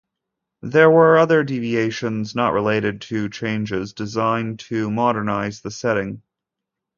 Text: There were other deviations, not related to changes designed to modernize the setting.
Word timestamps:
There 0.63 0.89
were 0.89 1.19
other 1.19 1.43
deviations, 1.43 2.33
not 2.33 2.53
related 2.53 3.01
to 3.01 3.29
changes 3.29 3.93
designed 3.93 4.61
to 4.61 4.89
modernize 4.89 5.61
the 5.61 5.69
setting. 5.69 6.23